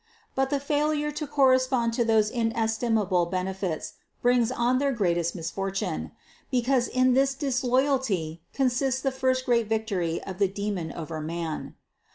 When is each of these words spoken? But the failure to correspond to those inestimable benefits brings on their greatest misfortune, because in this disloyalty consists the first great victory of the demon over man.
But 0.33 0.49
the 0.49 0.59
failure 0.59 1.11
to 1.11 1.27
correspond 1.27 1.93
to 1.93 2.03
those 2.03 2.31
inestimable 2.31 3.27
benefits 3.27 3.93
brings 4.23 4.51
on 4.51 4.79
their 4.79 4.91
greatest 4.91 5.35
misfortune, 5.35 6.11
because 6.49 6.87
in 6.87 7.13
this 7.13 7.35
disloyalty 7.35 8.41
consists 8.51 8.99
the 8.99 9.11
first 9.11 9.45
great 9.45 9.67
victory 9.67 10.19
of 10.23 10.39
the 10.39 10.47
demon 10.47 10.91
over 10.91 11.21
man. 11.21 11.75